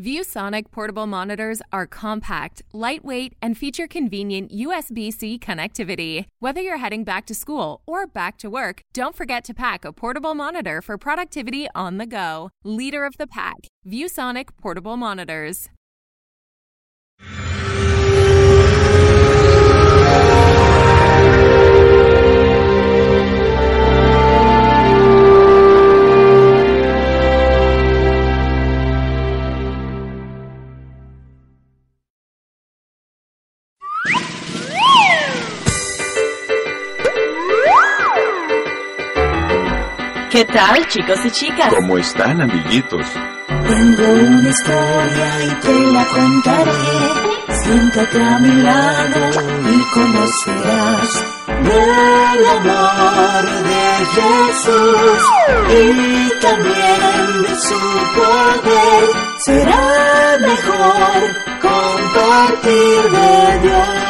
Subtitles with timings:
[0.00, 6.26] ViewSonic portable monitors are compact, lightweight, and feature convenient USB C connectivity.
[6.40, 9.92] Whether you're heading back to school or back to work, don't forget to pack a
[9.92, 12.50] portable monitor for productivity on the go.
[12.64, 15.68] Leader of the pack, ViewSonic portable monitors.
[40.66, 41.68] Tal, chicos y chicas?
[41.74, 43.06] ¿Cómo están, amiguitos?
[43.46, 46.72] Tengo una historia y te la contaré.
[47.62, 49.20] Siéntate a mi lado
[49.70, 51.24] y conocerás
[51.68, 55.22] del amor de Jesús
[55.70, 57.80] y también de su
[58.16, 59.04] poder.
[59.38, 61.20] Será mejor
[61.60, 64.04] compartir de Dios.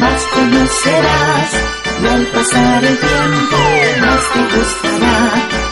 [0.00, 1.50] Más conocerás
[2.02, 3.56] y al pasar el tiempo
[4.00, 5.16] más te gustará.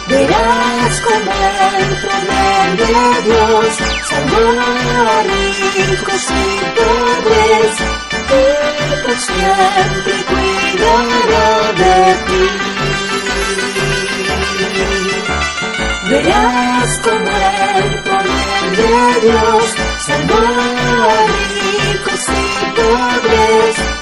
[0.08, 1.32] Verás como
[1.78, 2.94] el poder de
[3.28, 3.72] Dios
[4.08, 6.42] salvó a ricos y
[6.76, 7.74] pobres
[8.30, 12.44] y por siempre cuidará de ti.
[16.10, 17.30] Verás como
[17.78, 19.64] el poder de Dios
[20.06, 24.01] salvó a ricos y pobres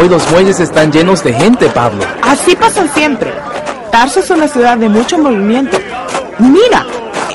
[0.00, 2.04] Hoy los muelles están llenos de gente, Pablo.
[2.22, 3.32] Así pasa siempre.
[3.90, 5.78] Tarso es una ciudad de mucho movimiento.
[6.38, 6.86] Mira,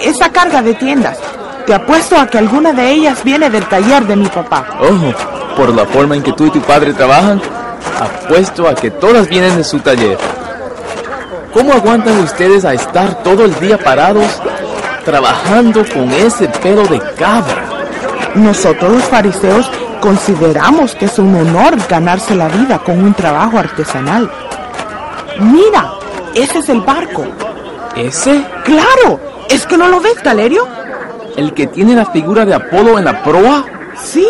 [0.04, 1.18] esa carga de tiendas.
[1.66, 4.66] Te apuesto a que alguna de ellas viene del taller de mi papá.
[4.80, 7.42] Oh, por la forma en que tú y tu padre trabajan,
[8.00, 10.18] apuesto a que todas vienen de su taller.
[11.54, 14.42] ¿Cómo aguantan ustedes a estar todo el día parados
[15.04, 17.66] trabajando con ese pelo de cabra?
[18.36, 19.70] Nosotros los fariseos
[20.02, 24.30] consideramos que es un honor ganarse la vida con un trabajo artesanal.
[25.40, 25.94] Mira,
[26.34, 27.26] ese es el barco.
[27.96, 28.44] ¿Ese?
[28.64, 29.20] ¡Claro!
[29.50, 30.68] ¿Es que no lo ves, Galerio?
[31.38, 33.66] ¿El que tiene la figura de Apolo en la proa?
[34.04, 34.28] Sí,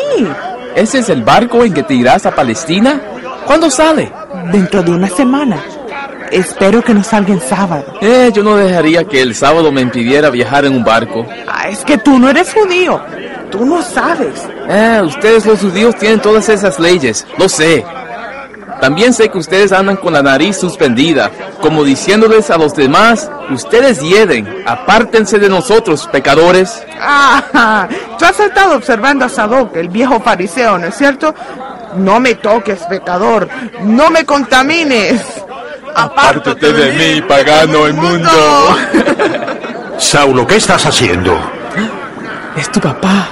[0.76, 3.00] ¿Ese es el barco en que te irás a Palestina?
[3.46, 4.12] ¿Cuándo sale?
[4.52, 5.64] dentro de una semana.
[6.34, 7.86] Espero que no salga en sábado.
[8.02, 11.26] Eh, yo no dejaría que el sábado me impidiera viajar en un barco.
[11.48, 13.00] Ah, es que tú no eres judío.
[13.52, 14.48] Tú no sabes.
[14.68, 17.86] Eh, ustedes los judíos tienen todas esas leyes, lo sé.
[18.82, 21.30] También sé que ustedes andan con la nariz suspendida,
[21.62, 26.84] como diciéndoles a los demás, ustedes hieden, apártense de nosotros, pecadores.
[27.00, 31.34] Ah, tú has estado observando a Sadoc, el viejo fariseo, ¿no es cierto?
[31.96, 33.48] No me toques, pecador.
[33.84, 35.43] No me contamines.
[35.96, 38.78] Apártate de mí, pagano inmundo.
[39.98, 41.40] Saulo, ¿qué estás haciendo?
[42.56, 43.30] Es tu papá.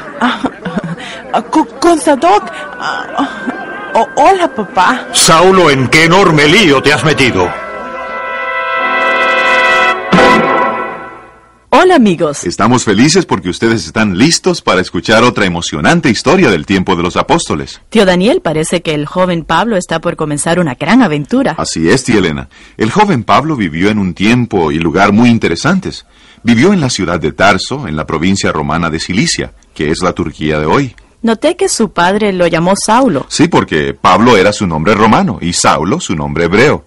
[1.33, 2.51] Ah, con, con Sadoc.
[2.79, 3.29] Ah, ah,
[3.95, 5.05] oh, hola, papá.
[5.13, 7.49] Saulo, ¿en qué enorme lío te has metido?
[11.73, 12.43] Hola amigos.
[12.43, 17.15] Estamos felices porque ustedes están listos para escuchar otra emocionante historia del tiempo de los
[17.15, 17.79] apóstoles.
[17.87, 21.55] Tío Daniel, parece que el joven Pablo está por comenzar una gran aventura.
[21.57, 22.49] Así es, tía Elena.
[22.75, 26.05] El joven Pablo vivió en un tiempo y lugar muy interesantes.
[26.43, 30.11] Vivió en la ciudad de Tarso, en la provincia romana de Cilicia, que es la
[30.11, 30.93] Turquía de hoy.
[31.21, 33.27] Noté que su padre lo llamó Saulo.
[33.29, 36.83] Sí, porque Pablo era su nombre romano y Saulo su nombre hebreo.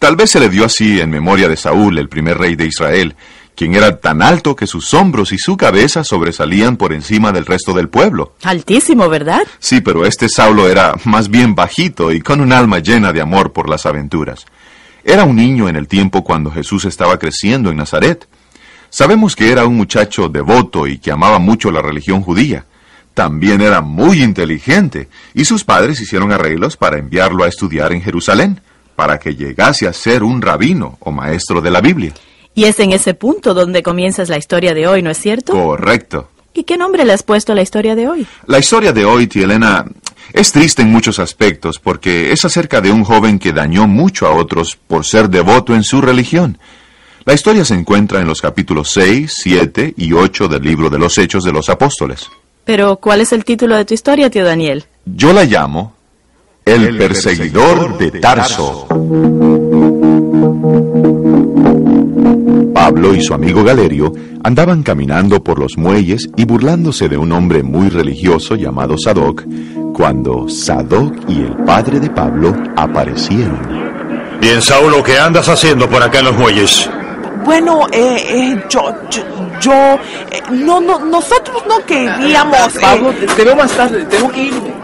[0.00, 3.14] Tal vez se le dio así en memoria de Saúl, el primer rey de Israel,
[3.56, 7.72] quien era tan alto que sus hombros y su cabeza sobresalían por encima del resto
[7.72, 8.34] del pueblo.
[8.42, 9.42] Altísimo, ¿verdad?
[9.58, 13.52] Sí, pero este Saulo era más bien bajito y con un alma llena de amor
[13.52, 14.46] por las aventuras.
[15.04, 18.26] Era un niño en el tiempo cuando Jesús estaba creciendo en Nazaret.
[18.90, 22.64] Sabemos que era un muchacho devoto y que amaba mucho la religión judía.
[23.12, 28.60] También era muy inteligente y sus padres hicieron arreglos para enviarlo a estudiar en Jerusalén,
[28.96, 32.12] para que llegase a ser un rabino o maestro de la Biblia.
[32.54, 35.52] Y es en ese punto donde comienzas la historia de hoy, ¿no es cierto?
[35.52, 36.28] Correcto.
[36.54, 38.26] ¿Y qué nombre le has puesto a la historia de hoy?
[38.46, 39.84] La historia de hoy, tía Elena,
[40.32, 44.34] es triste en muchos aspectos porque es acerca de un joven que dañó mucho a
[44.34, 46.58] otros por ser devoto en su religión.
[47.24, 51.18] La historia se encuentra en los capítulos 6, 7 y 8 del libro de los
[51.18, 52.28] Hechos de los Apóstoles.
[52.64, 54.84] Pero, ¿cuál es el título de tu historia, tío Daniel?
[55.04, 55.94] Yo la llamo
[56.64, 58.86] El, perseguidor, de Tarso.
[62.74, 64.12] Pablo y su amigo Galerio
[64.42, 69.44] andaban caminando por los muelles y burlándose de un hombre muy religioso llamado Sadoc,
[69.94, 73.58] cuando Sadoc y el padre de Pablo aparecieron.
[74.40, 76.90] Bien, Saulo, ¿qué andas haciendo por acá en los muelles?
[77.44, 79.22] Bueno, eh, eh, yo, yo,
[79.60, 82.58] yo, eh, no, no, nosotros no queríamos.
[82.76, 84.74] eh, Pablo, te, te veo más tarde, tengo que irme.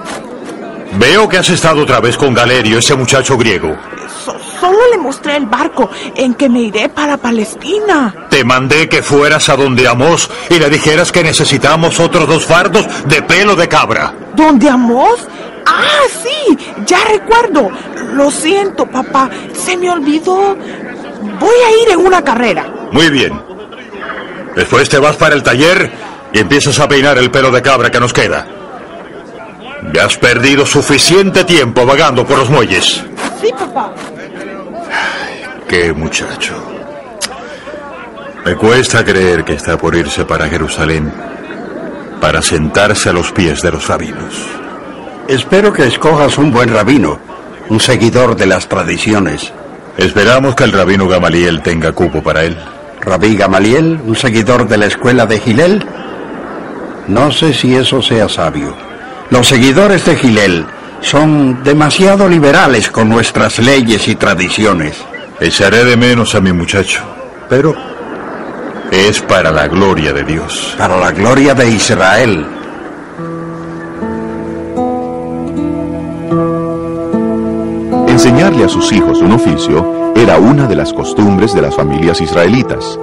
[0.98, 3.76] Veo que has estado otra vez con Galerio, ese muchacho griego.
[4.24, 8.14] so- solo le mostré el barco en que me iré para Palestina.
[8.28, 12.86] Te mandé que fueras a donde Amos y le dijeras que necesitamos otros dos fardos
[13.06, 14.12] de pelo de cabra.
[14.36, 15.26] ¿Dónde Amos?
[15.66, 17.70] Ah, sí, ya recuerdo.
[18.14, 20.56] Lo siento, papá, se me olvidó.
[21.38, 22.66] Voy a ir en una carrera.
[22.92, 23.40] Muy bien.
[24.56, 25.90] Después te vas para el taller
[26.32, 28.46] y empiezas a peinar el pelo de cabra que nos queda.
[29.94, 33.02] Ya has perdido suficiente tiempo vagando por los muelles.
[33.40, 33.92] Sí, papá.
[35.68, 36.54] Qué muchacho.
[38.44, 41.12] Me cuesta creer que está por irse para Jerusalén
[42.20, 44.34] para sentarse a los pies de los rabinos.
[45.26, 47.18] Espero que escojas un buen rabino,
[47.68, 49.52] un seguidor de las tradiciones.
[49.96, 52.56] Esperamos que el rabino Gamaliel tenga cupo para él.
[53.00, 55.86] Rabí Gamaliel, un seguidor de la escuela de Gilel.
[57.08, 58.74] No sé si eso sea sabio.
[59.30, 60.66] Los seguidores de Gilel
[61.00, 64.96] son demasiado liberales con nuestras leyes y tradiciones.
[65.40, 67.02] Echaré de menos a mi muchacho,
[67.48, 67.74] pero
[68.90, 70.74] es para la gloria de Dios.
[70.76, 72.46] Para la gloria de Israel.
[78.08, 82.98] Enseñarle a sus hijos un oficio era una de las costumbres de las familias israelitas.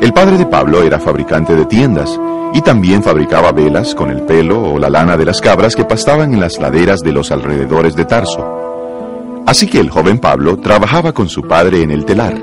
[0.00, 2.20] El padre de Pablo era fabricante de tiendas
[2.52, 6.34] y también fabricaba velas con el pelo o la lana de las cabras que pastaban
[6.34, 9.42] en las laderas de los alrededores de Tarso.
[9.46, 12.34] Así que el joven Pablo trabajaba con su padre en el telar.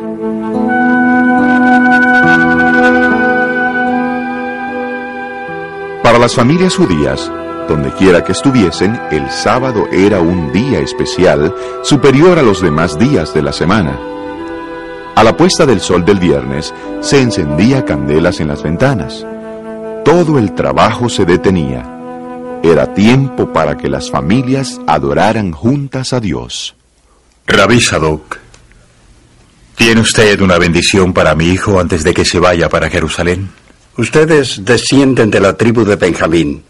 [6.03, 7.31] Para las familias judías,
[7.69, 13.33] donde quiera que estuviesen, el sábado era un día especial superior a los demás días
[13.33, 13.97] de la semana.
[15.21, 19.23] A la puesta del sol del viernes se encendía candelas en las ventanas.
[20.03, 21.87] Todo el trabajo se detenía.
[22.63, 26.73] Era tiempo para que las familias adoraran juntas a Dios.
[27.45, 28.39] Rabí Sadoc,
[29.75, 33.51] ¿tiene usted una bendición para mi hijo antes de que se vaya para Jerusalén?
[33.97, 36.63] Ustedes descienden de la tribu de Benjamín.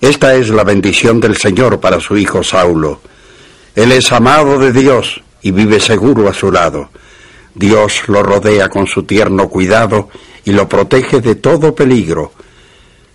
[0.00, 3.00] Esta es la bendición del Señor para su hijo Saulo.
[3.76, 6.90] Él es amado de Dios y vive seguro a su lado.
[7.56, 10.10] Dios lo rodea con su tierno cuidado
[10.44, 12.32] y lo protege de todo peligro.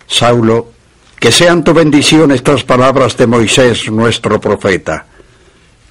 [0.06, 0.72] Saulo,
[1.18, 5.06] que sean tu bendición estas palabras de Moisés, nuestro profeta.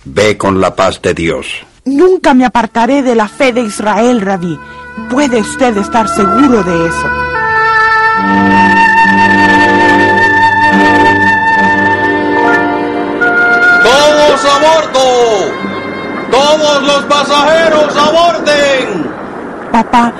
[0.03, 1.47] Ve con la paz de Dios.
[1.85, 4.59] Nunca me apartaré de la fe de Israel, Rabí.
[5.09, 7.09] Puede usted estar seguro de eso.
[13.83, 15.70] ¡Todos a bordo!
[16.31, 19.11] ¡Todos los pasajeros aborden!
[19.71, 20.13] Papá,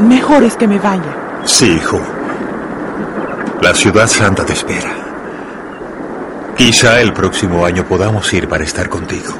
[0.00, 1.14] mejor es que me vaya.
[1.44, 2.00] Sí, hijo.
[3.60, 4.90] La ciudad santa te espera.
[6.56, 9.32] Quizá el próximo año podamos ir para estar contigo.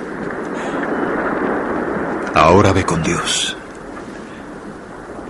[2.35, 3.57] Ahora ve con Dios.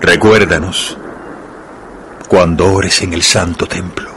[0.00, 0.96] Recuérdanos
[2.28, 4.10] cuando ores en el santo templo.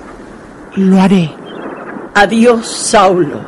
[0.76, 1.34] Lo haré.
[2.14, 3.42] Adiós, Saulo.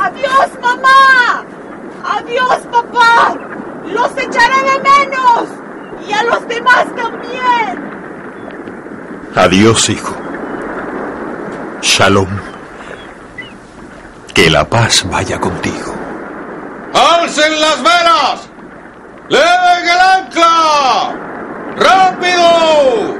[0.00, 1.27] ¡Adiós, mamá!
[2.28, 3.34] ¡Adiós, papá!
[3.86, 5.48] ¡Los echaré de menos!
[6.06, 7.90] ¡Y a los demás también!
[9.34, 10.14] Adiós, hijo.
[11.80, 12.28] Shalom.
[14.34, 15.94] Que la paz vaya contigo.
[16.92, 18.48] ¡Alcen las velas!
[19.30, 21.14] ¡Leven el ancla!
[21.76, 23.16] ¡Rápido!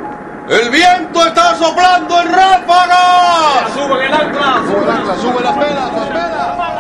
[0.50, 3.72] ¡El viento está soplando en ráfagas!
[3.74, 4.62] ¡Suben el ancla!
[4.66, 5.16] ¡Sube el ancla!
[5.16, 5.92] ¡Sube las velas!
[5.94, 6.77] ¡Las velas!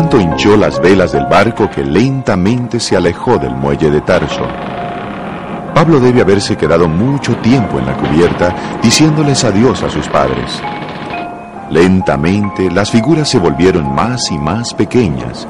[0.00, 4.46] Viento hinchó las velas del barco que lentamente se alejó del muelle de Tarso.
[5.74, 10.62] Pablo debe haberse quedado mucho tiempo en la cubierta diciéndoles adiós a sus padres.
[11.68, 15.46] Lentamente las figuras se volvieron más y más pequeñas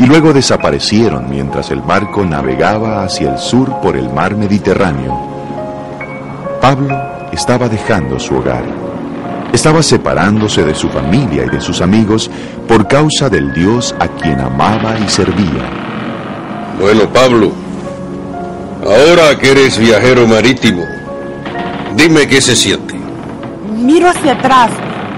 [0.00, 5.16] y luego desaparecieron mientras el barco navegaba hacia el sur por el mar Mediterráneo.
[6.60, 8.64] Pablo estaba dejando su hogar.
[9.52, 12.30] Estaba separándose de su familia y de sus amigos
[12.66, 15.68] por causa del Dios a quien amaba y servía.
[16.80, 17.52] Bueno, Pablo,
[18.82, 20.82] ahora que eres viajero marítimo,
[21.96, 22.94] dime qué se siente.
[23.76, 24.70] Miro hacia atrás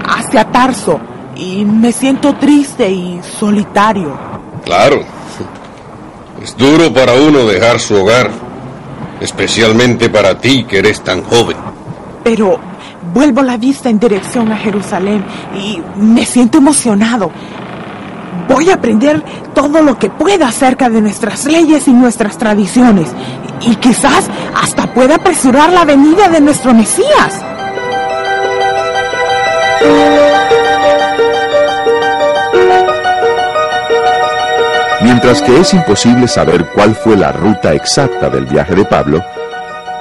[0.07, 0.99] hacia Tarso
[1.35, 4.17] y me siento triste y solitario.
[4.63, 5.01] Claro.
[6.41, 8.29] Es duro para uno dejar su hogar,
[9.19, 11.57] especialmente para ti que eres tan joven.
[12.23, 12.59] Pero
[13.15, 17.31] vuelvo la vista en dirección a Jerusalén y me siento emocionado.
[18.49, 19.23] Voy a aprender
[19.55, 23.07] todo lo que pueda acerca de nuestras leyes y nuestras tradiciones.
[23.61, 24.29] Y quizás
[24.61, 27.41] hasta pueda apresurar la venida de nuestro Mesías.
[35.01, 39.23] Mientras que es imposible saber cuál fue la ruta exacta del viaje de Pablo,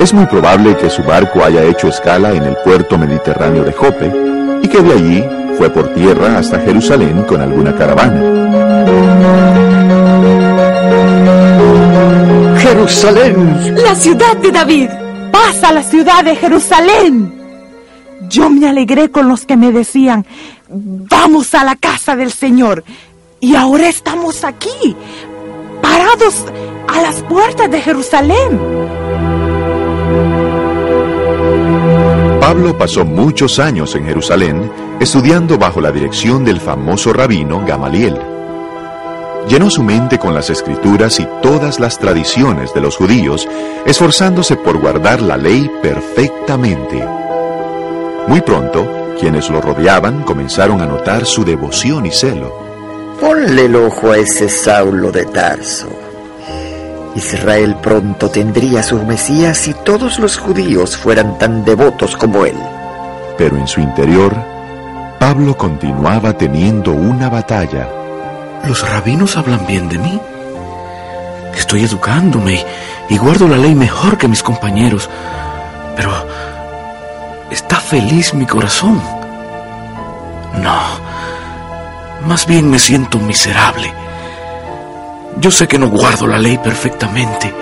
[0.01, 4.13] es muy probable que su barco haya hecho escala en el puerto mediterráneo de Jope
[4.63, 5.25] y que de allí
[5.57, 8.21] fue por tierra hasta Jerusalén con alguna caravana.
[12.59, 14.91] Jerusalén, la ciudad de David.
[15.31, 17.33] Pasa la ciudad de Jerusalén.
[18.29, 20.27] Yo me alegré con los que me decían,
[20.69, 22.85] vamos a la casa del Señor.
[23.41, 24.97] Y ahora estamos aquí,
[25.83, 26.45] parados
[26.89, 29.04] a las puertas de Jerusalén.
[32.55, 34.71] Pablo pasó muchos años en Jerusalén
[35.01, 38.17] estudiando bajo la dirección del famoso rabino Gamaliel.
[39.49, 43.49] Llenó su mente con las escrituras y todas las tradiciones de los judíos,
[43.87, 47.05] esforzándose por guardar la ley perfectamente.
[48.29, 52.57] Muy pronto, quienes lo rodeaban comenzaron a notar su devoción y celo.
[53.21, 56.04] Ponle el ojo a ese Saulo de Tarso.
[57.17, 62.57] Israel pronto tendría su Mesías si todos los judíos fueran tan devotos como él.
[63.39, 64.35] Pero en su interior,
[65.19, 67.89] Pablo continuaba teniendo una batalla.
[68.67, 70.21] Los rabinos hablan bien de mí.
[71.57, 72.65] Estoy educándome
[73.09, 75.09] y guardo la ley mejor que mis compañeros.
[75.97, 76.11] Pero
[77.55, 79.01] ¿Está feliz mi corazón?
[80.61, 80.81] No,
[82.27, 83.93] más bien me siento miserable.
[85.39, 87.53] Yo sé que no guardo la ley perfectamente.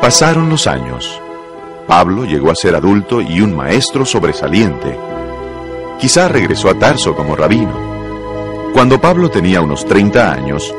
[0.00, 1.20] Pasaron los años.
[1.86, 4.98] Pablo llegó a ser adulto y un maestro sobresaliente.
[5.98, 7.72] Quizá regresó a Tarso como rabino.
[8.72, 10.74] Cuando Pablo tenía unos 30 años,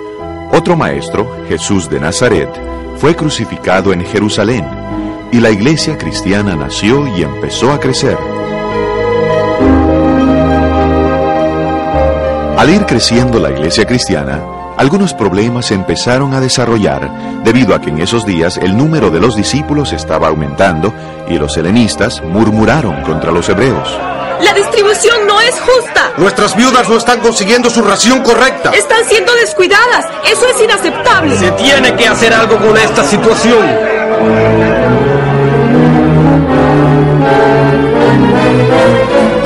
[0.51, 2.49] otro maestro, Jesús de Nazaret,
[2.97, 4.65] fue crucificado en Jerusalén
[5.31, 8.17] y la iglesia cristiana nació y empezó a crecer.
[12.57, 14.41] Al ir creciendo la iglesia cristiana,
[14.77, 17.07] algunos problemas se empezaron a desarrollar
[17.43, 20.91] debido a que en esos días el número de los discípulos estaba aumentando
[21.29, 23.87] y los helenistas murmuraron contra los hebreos.
[24.41, 26.11] La distribución no es justa.
[26.17, 28.71] Nuestras viudas no están consiguiendo su ración correcta.
[28.71, 30.05] Están siendo descuidadas.
[30.25, 31.37] Eso es inaceptable.
[31.37, 33.67] Se tiene que hacer algo con esta situación.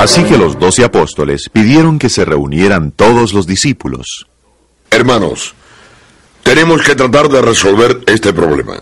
[0.02, 4.26] Así que los doce apóstoles pidieron que se reunieran todos los discípulos.
[4.90, 5.54] Hermanos,
[6.42, 8.80] tenemos que tratar de resolver este problema.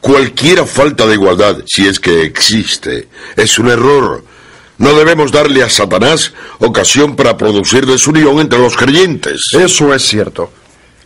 [0.00, 4.24] Cualquier falta de igualdad, si es que existe, es un error
[4.82, 9.52] no debemos darle a Satanás ocasión para producir desunión entre los creyentes.
[9.52, 10.50] Eso es cierto.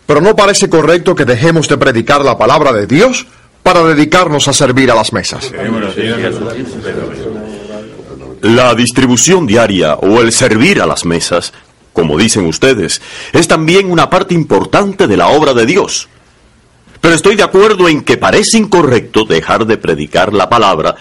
[0.07, 3.27] Pero no parece correcto que dejemos de predicar la palabra de Dios
[3.63, 5.53] para dedicarnos a servir a las mesas.
[8.47, 11.53] La distribución diaria o el servir a las mesas,
[11.93, 16.09] como dicen ustedes, es también una parte importante de la obra de Dios.
[17.01, 20.95] Pero estoy de acuerdo en que parece incorrecto dejar de predicar la palabra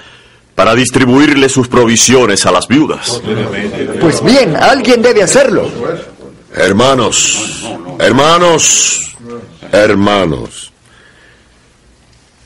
[0.55, 3.21] para distribuirle sus provisiones a las viudas.
[4.01, 5.69] Pues bien, alguien debe hacerlo.
[6.51, 7.63] Hermanos,
[7.99, 9.15] hermanos,
[9.71, 10.73] hermanos.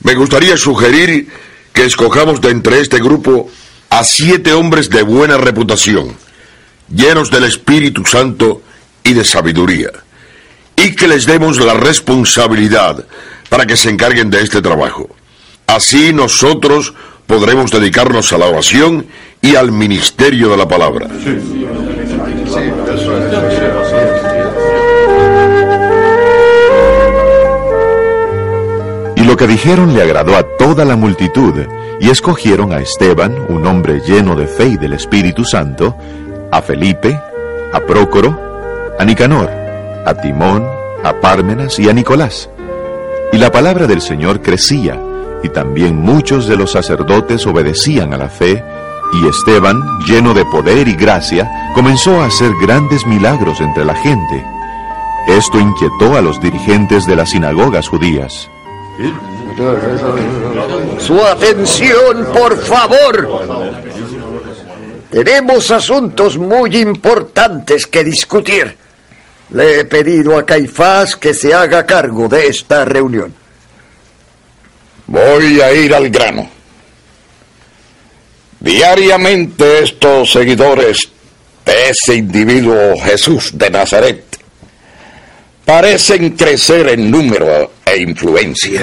[0.02, 1.26] Me gustaría sugerir
[1.72, 3.48] que escojamos de entre este grupo
[3.90, 6.16] a siete hombres de buena reputación,
[6.88, 8.62] llenos del Espíritu Santo
[9.02, 9.90] y de sabiduría,
[10.76, 13.04] y que les demos la responsabilidad
[13.48, 15.08] para que se encarguen de este trabajo.
[15.66, 16.94] Así nosotros
[17.26, 19.06] podremos dedicarnos a la oración
[19.42, 21.08] y al ministerio de la palabra.
[29.16, 31.54] Y lo que dijeron le agradó a toda la multitud,
[32.00, 35.94] y escogieron a Esteban, un hombre lleno de fe y del Espíritu Santo,
[36.50, 37.20] a Felipe,
[37.72, 38.36] a Prócoro,
[38.98, 39.50] a Nicanor,
[40.06, 40.66] a Timón,
[41.04, 42.48] a Pármenas y a Nicolás.
[43.32, 44.98] Y la palabra del Señor crecía,
[45.42, 48.64] y también muchos de los sacerdotes obedecían a la fe,
[49.12, 54.44] y Esteban, lleno de poder y gracia, comenzó a hacer grandes milagros entre la gente.
[55.28, 58.48] Esto inquietó a los dirigentes de las sinagogas judías.
[60.98, 63.80] Su atención, por favor.
[65.10, 68.76] Tenemos asuntos muy importantes que discutir.
[69.50, 73.34] Le he pedido a Caifás que se haga cargo de esta reunión.
[75.06, 76.48] Voy a ir al grano.
[78.60, 81.08] Diariamente estos seguidores
[81.64, 84.29] de ese individuo Jesús de Nazaret
[85.64, 88.82] parecen crecer en número e influencia.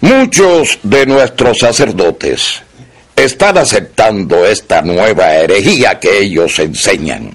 [0.00, 2.62] Muchos de nuestros sacerdotes
[3.16, 7.32] están aceptando esta nueva herejía que ellos enseñan.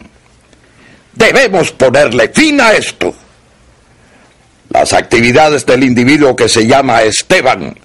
[1.13, 3.13] Debemos ponerle fin a esto.
[4.69, 7.77] Las actividades del individuo que se llama Esteban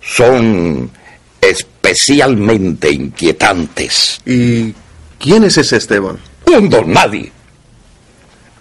[0.00, 0.90] son
[1.40, 4.20] especialmente inquietantes.
[4.26, 4.74] ¿Y
[5.18, 6.18] quién es ese Esteban?
[6.56, 7.32] Un don nadie.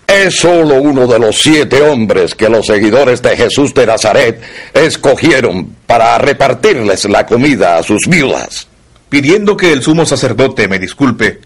[0.07, 4.41] Es solo uno de los siete hombres que los seguidores de Jesús de Nazaret
[4.73, 8.67] escogieron para repartirles la comida a sus viudas.
[9.09, 11.39] Pidiendo que el sumo sacerdote me disculpe,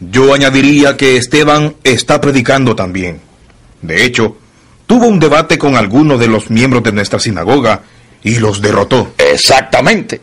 [0.00, 3.20] yo añadiría que Esteban está predicando también.
[3.80, 4.36] De hecho,
[4.86, 7.82] tuvo un debate con alguno de los miembros de nuestra sinagoga
[8.24, 9.12] y los derrotó.
[9.16, 10.20] Exactamente.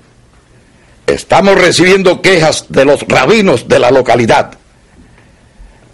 [1.08, 4.58] Estamos recibiendo quejas de los rabinos de la localidad.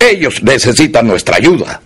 [0.01, 1.81] Ellos necesitan nuestra ayuda.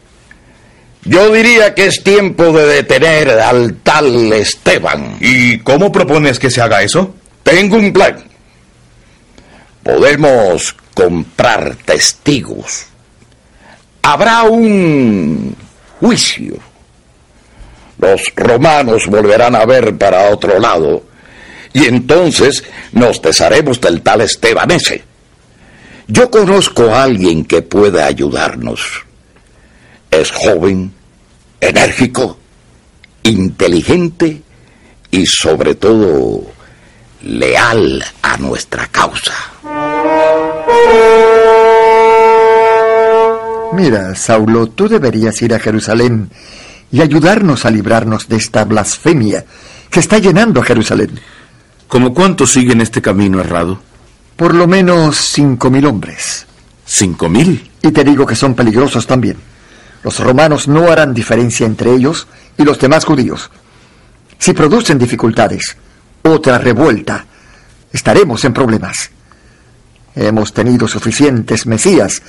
[1.04, 5.18] Yo diría que es tiempo de detener al tal Esteban.
[5.20, 7.14] ¿Y cómo propones que se haga eso?
[7.44, 8.24] Tengo un plan.
[9.84, 12.88] Podemos comprar testigos.
[14.02, 15.56] Habrá un
[16.00, 16.58] juicio.
[18.00, 21.04] Los romanos volverán a ver para otro lado
[21.74, 25.04] y entonces nos desharemos del tal Esteban ese.
[26.08, 29.04] Yo conozco a alguien que puede ayudarnos.
[30.12, 30.92] Es joven,
[31.60, 32.38] enérgico,
[33.24, 34.42] inteligente
[35.10, 36.44] y sobre todo
[37.24, 39.34] leal a nuestra causa.
[43.74, 46.30] Mira, Saulo, tú deberías ir a Jerusalén
[46.92, 49.44] y ayudarnos a librarnos de esta blasfemia
[49.90, 51.20] que está llenando a Jerusalén.
[51.88, 53.80] ¿Cómo cuántos siguen este camino errado?
[54.36, 56.46] Por lo menos cinco mil hombres.
[56.86, 57.72] ¿Cinco mil?
[57.82, 59.38] Y te digo que son peligrosos también.
[60.04, 63.50] Los romanos no harán diferencia entre ellos y los demás judíos.
[64.38, 65.78] Si producen dificultades,
[66.24, 67.26] otra revuelta,
[67.92, 69.10] estaremos en problemas.
[70.16, 72.22] Hemos tenido suficientes mesías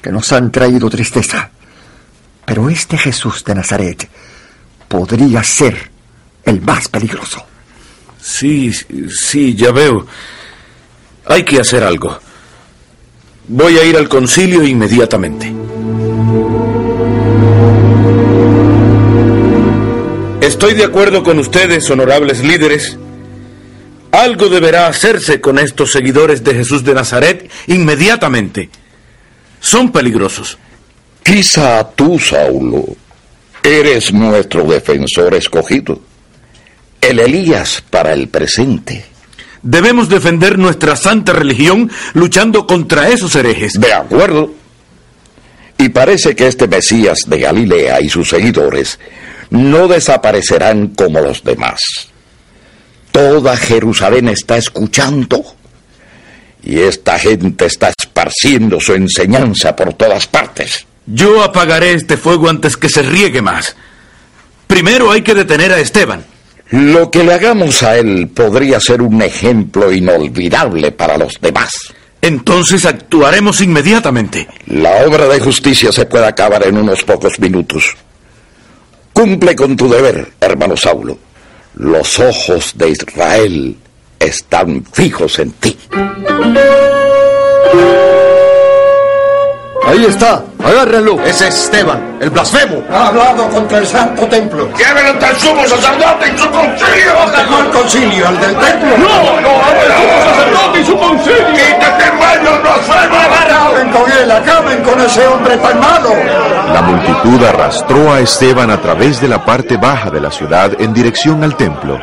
[0.00, 1.50] que nos han traído tristeza.
[2.44, 4.08] Pero este Jesús de Nazaret
[4.88, 5.90] podría ser
[6.44, 7.44] el más peligroso.
[8.20, 10.06] Sí, sí, ya veo.
[11.26, 12.18] Hay que hacer algo.
[13.48, 15.52] Voy a ir al concilio inmediatamente.
[20.40, 22.96] Estoy de acuerdo con ustedes, honorables líderes.
[24.12, 28.70] Algo deberá hacerse con estos seguidores de Jesús de Nazaret inmediatamente.
[29.60, 30.58] Son peligrosos.
[31.22, 32.84] Quizá tú, Saulo,
[33.62, 36.00] eres nuestro defensor escogido.
[37.00, 39.09] El Elías para el presente.
[39.62, 43.78] Debemos defender nuestra santa religión luchando contra esos herejes.
[43.78, 44.54] De acuerdo.
[45.76, 48.98] Y parece que este Mesías de Galilea y sus seguidores
[49.50, 51.82] no desaparecerán como los demás.
[53.12, 55.42] Toda Jerusalén está escuchando
[56.62, 60.86] y esta gente está esparciendo su enseñanza por todas partes.
[61.06, 63.74] Yo apagaré este fuego antes que se riegue más.
[64.66, 66.24] Primero hay que detener a Esteban.
[66.70, 71.92] Lo que le hagamos a él podría ser un ejemplo inolvidable para los demás.
[72.22, 74.46] Entonces actuaremos inmediatamente.
[74.66, 77.96] La obra de justicia se puede acabar en unos pocos minutos.
[79.12, 81.18] Cumple con tu deber, hermano Saulo.
[81.74, 83.76] Los ojos de Israel
[84.18, 85.76] están fijos en ti.
[89.90, 91.20] Ahí está, agárrenlo.
[91.24, 92.80] Ese es Esteban, el blasfemo.
[92.92, 94.68] Ha hablado contra el santo templo.
[94.78, 97.12] ¡Lleven ante el sumo sacerdote y su concilio!
[97.48, 98.28] ¿Cuál concilio?
[98.28, 98.98] ¿El del templo?
[98.98, 99.48] ¡No, no!
[99.64, 101.46] ¡Al sumo sacerdote y su concilio!
[101.54, 103.16] ¡Quítate, manos, blasfemo!
[103.16, 106.10] Acaben con él, acaben con ese hombre tan malo.
[106.72, 110.94] La multitud arrastró a Esteban a través de la parte baja de la ciudad en
[110.94, 111.98] dirección al templo.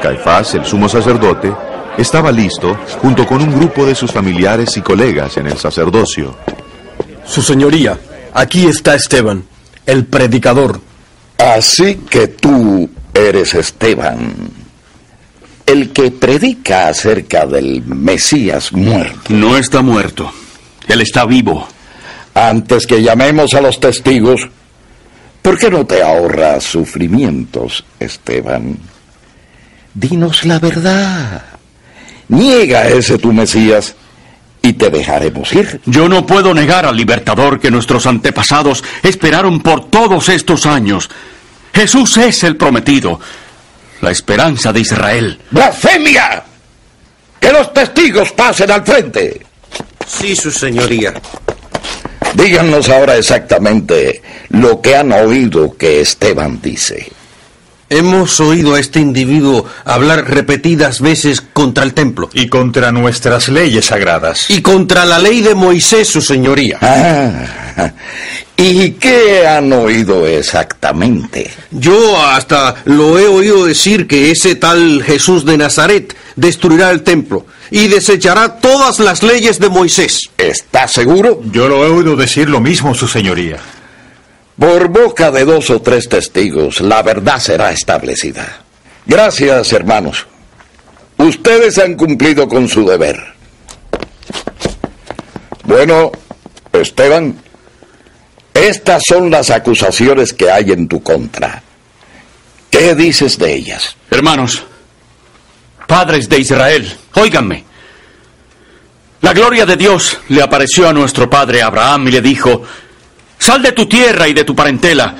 [0.00, 1.52] Caifás, el sumo sacerdote,
[1.96, 6.36] estaba listo junto con un grupo de sus familiares y colegas en el sacerdocio.
[7.28, 7.98] Su señoría,
[8.32, 9.44] aquí está Esteban,
[9.84, 10.80] el predicador.
[11.36, 14.34] Así que tú eres Esteban,
[15.66, 19.20] el que predica acerca del Mesías muerto.
[19.28, 20.32] No está muerto.
[20.88, 21.68] Él está vivo.
[22.34, 24.48] Antes que llamemos a los testigos,
[25.42, 28.78] ¿por qué no te ahorras sufrimientos, Esteban?
[29.92, 31.42] Dinos la verdad.
[32.28, 33.94] Niega a ese tu Mesías
[34.62, 35.80] y te dejaremos ir.
[35.86, 41.08] Yo no puedo negar al libertador que nuestros antepasados esperaron por todos estos años.
[41.72, 43.20] Jesús es el prometido,
[44.00, 45.40] la esperanza de Israel.
[45.50, 46.42] ¡Blasfemia!
[47.40, 49.40] Que los testigos pasen al frente.
[50.06, 51.14] Sí, su señoría.
[52.34, 57.12] Díganos ahora exactamente lo que han oído que Esteban dice.
[57.90, 62.28] Hemos oído a este individuo hablar repetidas veces contra el templo.
[62.34, 64.50] Y contra nuestras leyes sagradas.
[64.50, 66.78] Y contra la ley de Moisés, su señoría.
[66.82, 67.92] Ah,
[68.56, 71.50] ¿y qué han oído exactamente?
[71.70, 77.46] Yo hasta lo he oído decir que ese tal Jesús de Nazaret destruirá el templo
[77.70, 80.28] y desechará todas las leyes de Moisés.
[80.36, 81.40] ¿Está seguro?
[81.52, 83.58] Yo lo he oído decir lo mismo, su señoría.
[84.58, 88.62] Por boca de dos o tres testigos, la verdad será establecida.
[89.06, 90.26] Gracias, hermanos.
[91.16, 93.34] Ustedes han cumplido con su deber.
[95.62, 96.10] Bueno,
[96.72, 97.36] Esteban,
[98.52, 101.62] estas son las acusaciones que hay en tu contra.
[102.70, 103.96] ¿Qué dices de ellas?
[104.10, 104.64] Hermanos,
[105.86, 107.64] padres de Israel, óiganme.
[109.20, 112.62] La gloria de Dios le apareció a nuestro padre Abraham y le dijo,
[113.48, 115.14] Sal de tu tierra y de tu parentela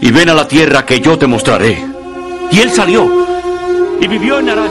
[0.00, 1.78] y ven a la tierra que yo te mostraré.
[2.50, 3.06] Y él salió
[4.00, 4.70] y vivió en Arán.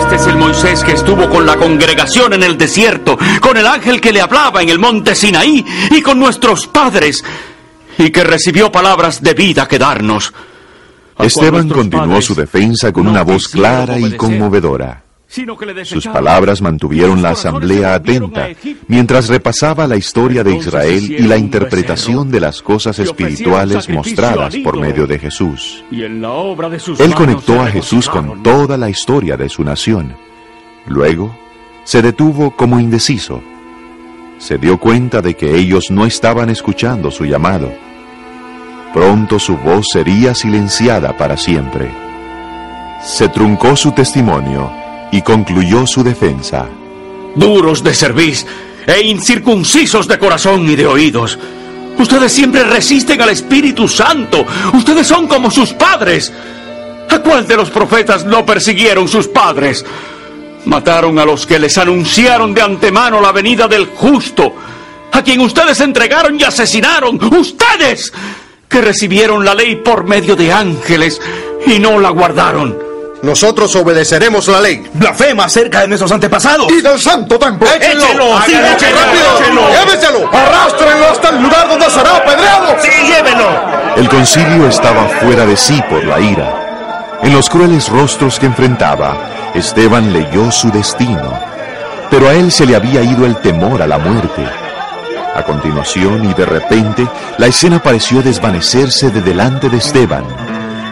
[0.00, 4.00] Este es el Moisés que estuvo con la congregación en el desierto, con el ángel
[4.00, 7.24] que le hablaba en el monte Sinaí y con nuestros padres,
[7.96, 10.34] y que recibió palabras de vida que darnos.
[11.16, 15.04] Esteban continuó su defensa con una voz clara y conmovedora.
[15.84, 18.48] Sus palabras mantuvieron la asamblea atenta
[18.86, 24.80] mientras repasaba la historia de Israel y la interpretación de las cosas espirituales mostradas por
[24.80, 25.84] medio de Jesús.
[25.90, 30.16] Él conectó a Jesús con toda la historia de su nación.
[30.86, 31.36] Luego,
[31.84, 33.42] se detuvo como indeciso.
[34.38, 37.70] Se dio cuenta de que ellos no estaban escuchando su llamado.
[38.94, 41.90] Pronto su voz sería silenciada para siempre.
[43.02, 46.66] Se truncó su testimonio y concluyó su defensa.
[47.34, 48.46] Duros de cerviz
[48.86, 51.38] e incircuncisos de corazón y de oídos.
[51.98, 54.46] Ustedes siempre resisten al Espíritu Santo.
[54.72, 56.32] Ustedes son como sus padres.
[57.10, 59.84] ¿A cuál de los profetas no persiguieron sus padres?
[60.64, 64.54] Mataron a los que les anunciaron de antemano la venida del justo,
[65.12, 67.18] a quien ustedes entregaron y asesinaron.
[67.34, 68.12] Ustedes
[68.68, 71.20] que recibieron la ley por medio de ángeles
[71.66, 72.87] y no la guardaron.
[73.22, 74.88] Nosotros obedeceremos la ley.
[74.92, 76.70] Blasfema acerca de nuestros antepasados.
[76.70, 77.68] Y del santo templo.
[77.68, 78.40] ¡Échenlo!
[78.46, 79.00] ¡Sí, ¡Háganlo, échenlo!
[79.40, 79.62] échenlo!
[79.70, 80.30] ¡Llévenselo!
[80.32, 82.76] ¡Arrástrenlo hasta el lugar donde será apedreado!
[82.80, 83.48] ¡Sí, llévenlo!
[83.96, 87.18] El concilio estaba fuera de sí por la ira.
[87.22, 89.16] En los crueles rostros que enfrentaba,
[89.54, 91.32] Esteban leyó su destino.
[92.10, 94.46] Pero a él se le había ido el temor a la muerte.
[95.34, 100.24] A continuación y de repente, la escena pareció desvanecerse de delante de Esteban.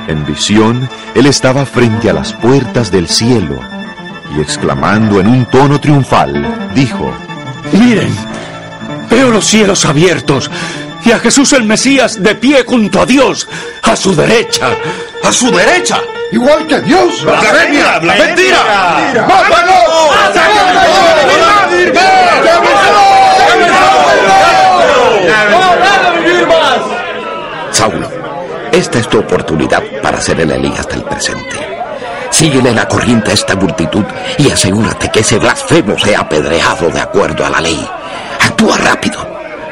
[0.09, 3.59] En visión, él estaba frente a las puertas del cielo
[4.37, 7.13] y exclamando en un tono triunfal, dijo,
[7.73, 8.15] Miren,
[9.11, 10.51] veo los cielos abiertos
[11.05, 13.49] y a Jesús el Mesías de pie junto a Dios,
[13.83, 14.71] a su derecha.
[15.23, 16.01] ¡A su derecha!
[16.31, 17.25] ¡Igual que Dios!
[17.25, 18.01] ¡Blasfemia!
[18.01, 18.59] ¡Mentira!
[27.71, 28.11] Saulo,
[28.73, 31.57] esta es tu oportunidad para ser el Elías del presente.
[32.31, 34.05] Síguele la corriente a esta multitud
[34.39, 37.89] y asegúrate que ese blasfemo sea apedreado de acuerdo a la ley.
[38.45, 39.27] Actúa rápido,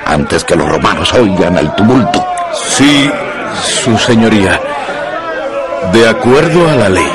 [0.07, 2.25] antes que los romanos oigan el tumulto.
[2.55, 3.11] Sí,
[3.63, 4.61] Su señoría,
[5.93, 7.13] de acuerdo a la ley.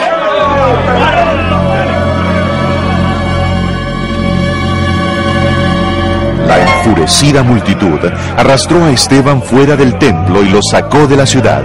[6.79, 7.99] Enfurecida multitud
[8.37, 11.61] arrastró a Esteban fuera del templo y lo sacó de la ciudad.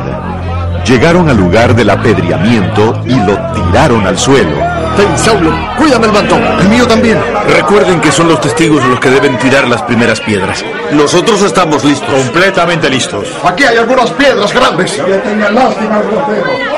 [0.85, 4.57] Llegaron al lugar del apedreamiento y lo tiraron al suelo.
[4.97, 6.37] Ten, Saulo, cuídame el manto.
[6.37, 7.19] El mío también.
[7.49, 10.65] Recuerden que son los testigos los que deben tirar las primeras piedras.
[10.93, 12.09] Nosotros estamos listos.
[12.11, 13.27] Completamente listos.
[13.43, 14.93] Aquí hay algunas piedras grandes.
[14.93, 16.03] Que tengan lástima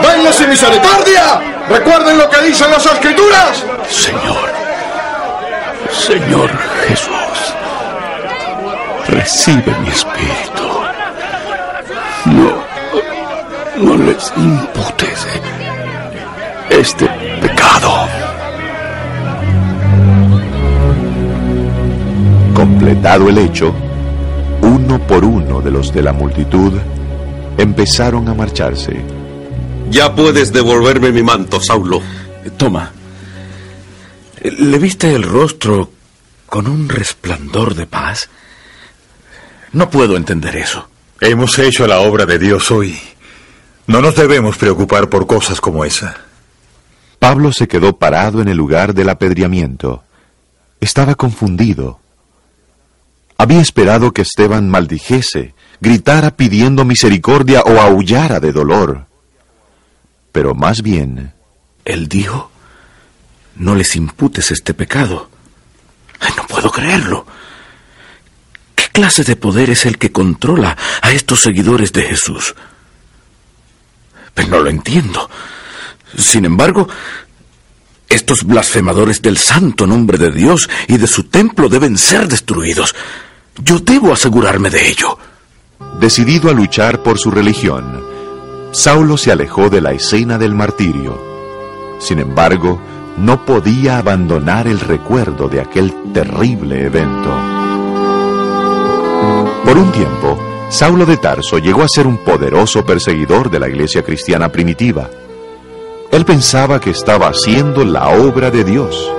[0.02, 1.40] ¡Denle sin misericordia!
[1.68, 3.64] ¡Recuerden lo que dicen las escrituras!
[3.90, 4.50] Señor,
[5.90, 6.75] Señor
[9.16, 10.66] recibe mi espíritu.
[12.36, 12.50] No,
[13.84, 15.26] no les imputes
[16.70, 17.06] este
[17.40, 17.90] pecado.
[22.54, 23.74] Completado el hecho,
[24.60, 26.72] uno por uno de los de la multitud
[27.56, 29.00] empezaron a marcharse.
[29.90, 32.02] Ya puedes devolverme mi manto, Saulo.
[32.56, 32.92] Toma.
[34.42, 35.90] ¿Le viste el rostro
[36.46, 38.28] con un resplandor de paz?
[39.72, 40.88] No puedo entender eso.
[41.20, 42.98] Hemos hecho la obra de Dios hoy.
[43.86, 46.16] No nos debemos preocupar por cosas como esa.
[47.18, 50.04] Pablo se quedó parado en el lugar del apedreamiento.
[50.80, 52.00] Estaba confundido.
[53.38, 59.06] Había esperado que Esteban maldijese, gritara pidiendo misericordia o aullara de dolor.
[60.32, 61.32] Pero más bien...
[61.84, 62.50] Él dijo,
[63.54, 65.30] no les imputes este pecado.
[66.18, 67.26] Ay, no puedo creerlo.
[68.96, 72.54] ¿Qué clase de poder es el que controla a estos seguidores de Jesús?
[74.32, 75.28] Pero no lo entiendo.
[76.16, 76.88] Sin embargo,
[78.08, 82.94] estos blasfemadores del santo nombre de Dios y de su templo deben ser destruidos.
[83.58, 85.18] Yo debo asegurarme de ello.
[86.00, 88.02] Decidido a luchar por su religión,
[88.72, 91.22] Saulo se alejó de la escena del martirio.
[92.00, 92.80] Sin embargo,
[93.18, 97.65] no podía abandonar el recuerdo de aquel terrible evento.
[99.76, 100.38] Por un tiempo,
[100.70, 105.10] Saulo de Tarso llegó a ser un poderoso perseguidor de la iglesia cristiana primitiva.
[106.10, 109.12] Él pensaba que estaba haciendo la obra de Dios.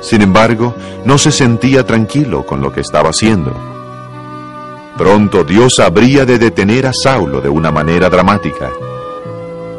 [0.00, 3.54] Sin embargo, no se sentía tranquilo con lo que estaba haciendo.
[4.98, 8.68] Pronto Dios habría de detener a Saulo de una manera dramática.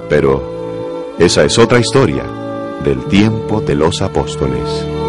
[0.08, 2.24] Pero esa es otra historia
[2.86, 5.01] del tiempo de los apóstoles.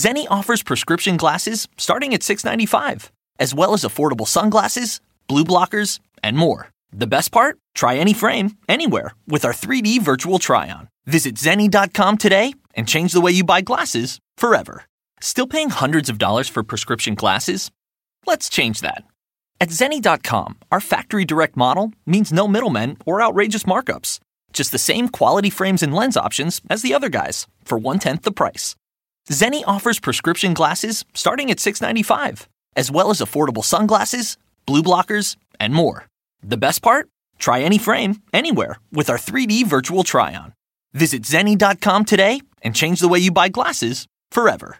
[0.00, 6.36] Zenni offers prescription glasses starting at $6.95, as well as affordable sunglasses, blue blockers, and
[6.38, 6.70] more.
[6.90, 7.58] The best part?
[7.74, 10.88] Try any frame, anywhere, with our 3D virtual try on.
[11.06, 14.84] Visit Zenni.com today and change the way you buy glasses forever.
[15.20, 17.70] Still paying hundreds of dollars for prescription glasses?
[18.26, 19.04] Let's change that.
[19.60, 24.18] At Zenni.com, our factory direct model means no middlemen or outrageous markups.
[24.54, 28.22] Just the same quality frames and lens options as the other guys for one tenth
[28.22, 28.76] the price.
[29.28, 35.74] Zenni offers prescription glasses starting at $6.95, as well as affordable sunglasses, blue blockers, and
[35.74, 36.06] more.
[36.42, 37.08] The best part?
[37.38, 40.54] Try any frame, anywhere, with our 3D virtual try on.
[40.94, 44.78] Visit Zenni.com today and change the way you buy glasses forever.